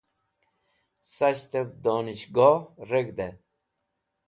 Sahtev 1.13 1.69
Donishgoh 1.83 2.59
Reg̃hde 2.89 3.29